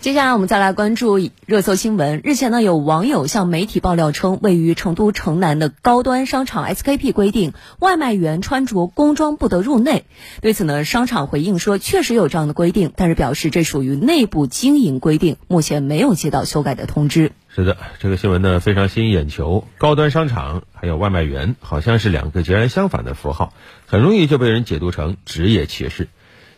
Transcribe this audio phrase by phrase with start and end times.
[0.00, 2.22] 接下来我们再来关注热搜新闻。
[2.24, 10.06] 日前呢，有网友向媒体爆料称，位于成都城南的高端商场 SKP 规定，外卖员穿着工装不得入内。
[10.40, 17.32] 对此呢，商场回应说，确实有这样的规定，但是表示这属于内部经营规定，目前没有接到修改的通知。
[17.54, 19.66] 是的，这个新闻呢非常吸引眼球。
[19.76, 23.52] 高端商场还有外卖员，好像是两个截然相反的符号，
[23.84, 26.08] 很容易就被人解读成职业歧视。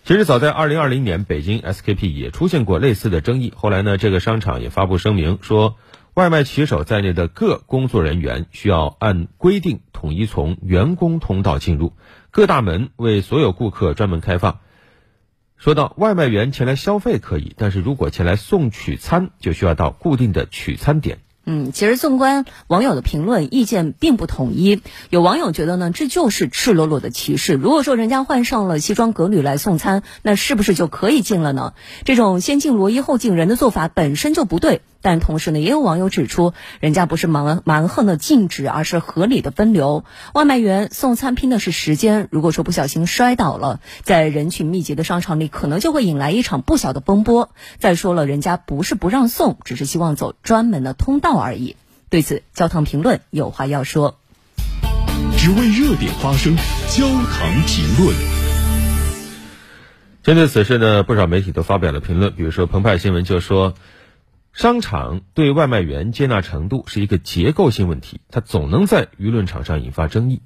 [0.04, 3.52] 其实早在二零二零年，北京 SKP 也出现过类似的争议。
[3.54, 5.76] 后来呢，这个商场也发布声明说，
[6.14, 11.92] 外卖骑手在内的各工作人员需要按规定统一从员工通道进入，
[12.32, 14.58] 各大门为所有顾客专门开放。
[15.56, 21.20] 说到外卖员前来消费可以，但是如果前来送取餐，就需要到固定的取餐点。
[21.44, 24.80] 嗯，其实纵观网友的评论，意见并不统一。
[25.10, 27.54] 有网友觉得呢，这就是赤裸裸的歧视。
[27.54, 31.74] 如果说人家换上了西装革履来送餐，那是不是就可以进了呢？
[32.04, 34.82] 这种先敬罗衣后敬人的做法本身就不对。
[35.02, 40.04] 但同时呢，也有网友指出，人家不是蛮蛮横的禁止，而是合理的分流。
[40.32, 47.50] 外卖员送餐拼的是时间，如果说不小心摔倒了，在人群密集的商场里，可能就会引来一场不小的风波。
[47.78, 51.74] 再说了，人家不是不让送，只是希望走专门的通道而已。
[52.08, 54.18] 对此，焦糖评论有话要说：
[55.36, 56.54] 只为热点发声，
[56.88, 58.16] 焦糖评论。
[60.22, 63.74] 针对此事呢，不少媒体都发表了评论，比如说澎湃新闻就说。
[64.52, 70.42] 商场对外卖员接纳程度是一个结构性问题，它总能在舆论场上引发争议。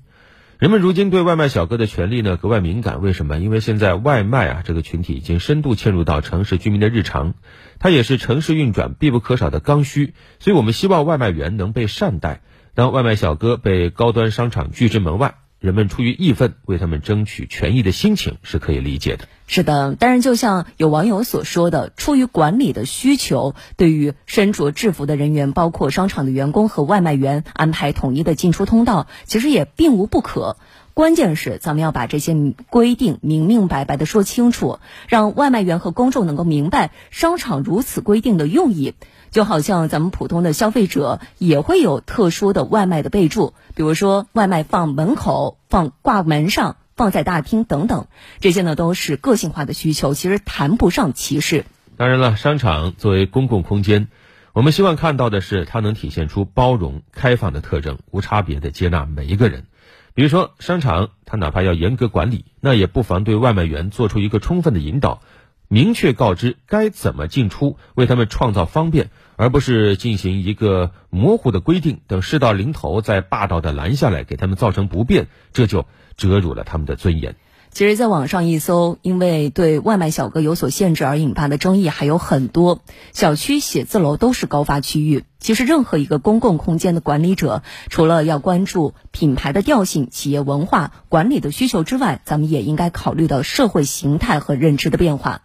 [0.59, 3.39] 人们如今对外卖小哥的权利呢格外敏感，为什么？
[3.39, 7.35] 因为现在外卖啊这个群体已经深度嵌入到城市居民的日常，
[7.81, 10.15] 它也是城市运转必不可少的刚需。
[10.39, 12.43] 所以我们希望外卖员能被善待。
[12.75, 15.35] 当外卖小哥被高端商场拒之门外。
[15.59, 19.27] 人们出于义愤为他们争取权益的心情是可以理解的。
[19.47, 30.57] 是的，但是就像有网友所说的，出于管理的需求，对于身着制服的人员，包括商场的员工和外卖员，安排统一的进出通道，其实也并无不可。
[30.95, 32.35] 关键是咱们要把这些
[32.71, 34.79] 规定明明白白的说清楚，
[35.09, 38.95] 让外卖员和公众能够明白商场如此规定的用意。
[39.31, 48.07] 就好像咱们普通的消费者也会有特殊的外卖的备注，比如说外卖放门口、放挂门上、放在大厅等等，
[48.41, 51.67] 这些呢都是个性化的需求，其实谈不上歧视。
[51.99, 54.09] 当然了，商场作为公共空间，
[54.55, 59.67] 我们希望看到的是它能体现出包容、开放的特征，无差别的接纳每一个人。
[60.15, 65.21] 比如说，商场它哪怕要严格管理，那也不妨对外卖员做出一个充分的引导。
[65.69, 77.35] 明确告知该怎么进出，为他们创造方便，而不是进行一个模糊的规定，等事到临头再霸道的拦下来，给他们造成不便，这就折辱了他们的尊严。
[77.77, 82.81] 其实，在网上一搜，因为对外卖小哥有所限制而引发的争议还有很多。
[83.13, 85.25] 小区、写字楼都是高发区域。
[85.41, 95.43] 其实，任何一个公共空间的管理者，除了要关注品牌的调性、企业文化、管理的需求之外，咱们也应该考虑到社会形态和认知的变化。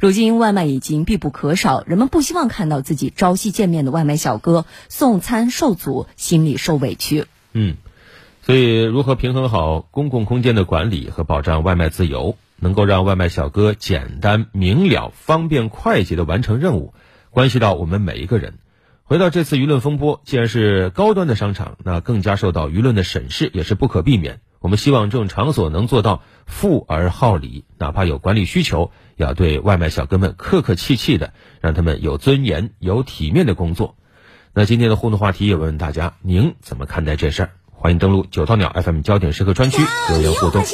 [0.00, 7.26] 如今，外卖已经必不可少，人们不希望看到自己朝夕见面的外卖小哥送餐受阻，心里受委屈。
[7.52, 7.76] 嗯。
[8.46, 16.92] 所以，如何平衡好公共空间的管理和保障外卖自由，能够让外卖小哥简单明了、方便快捷的完成任务，
[17.30, 18.58] 关系到我们每一个人。
[19.04, 24.40] 回到这次舆论风波，既然是高端的商场，那更加受到舆论的审视，也是不可避免。
[24.60, 31.32] 我们希望这种场所能做到富而好礼，哪怕有管理需求，也要对外卖小哥们客客气气的，
[31.62, 33.96] 让他们有尊严、有体面的工作。
[34.52, 37.50] 那今天的互动话题也问问大家，您怎么看待这事儿？
[37.84, 39.76] 欢迎登录九头鸟 FM 焦点时刻专区
[40.08, 40.64] 留言互动。